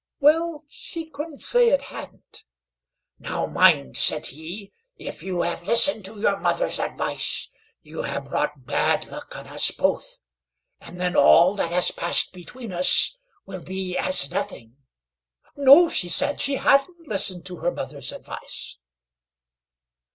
"Well, 0.19 0.63
she 0.67 1.11
couldn't 1.11 1.43
say 1.43 1.69
it 1.69 1.83
hadn't." 1.83 2.43
"Now, 3.19 3.45
mind," 3.45 3.95
said 3.97 4.25
he, 4.25 4.73
"if 4.97 5.21
you 5.21 5.43
have 5.43 5.67
listened 5.67 6.05
to 6.05 6.19
your 6.19 6.39
mother's 6.39 6.79
advice, 6.79 7.47
you 7.83 8.01
have 8.01 8.25
brought 8.25 8.65
bad 8.65 9.05
luck 9.05 9.37
on 9.37 9.45
us 9.45 9.69
both, 9.69 10.17
and 10.79 10.99
then, 10.99 11.15
all 11.15 11.53
that 11.53 11.69
has 11.69 11.91
passed 11.91 12.33
between 12.33 12.71
us 12.71 13.15
will 13.45 13.61
be 13.61 13.95
as 13.95 14.31
nothing." 14.31 14.75
"No," 15.55 15.87
she 15.87 16.09
said, 16.09 16.41
"she 16.41 16.55
hadn't 16.55 17.07
listened 17.07 17.45
to 17.45 17.57
her 17.57 17.69
mother's 17.69 18.11
advice." 18.11 18.77